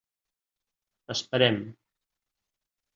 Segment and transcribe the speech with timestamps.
[1.15, 1.61] Esperem.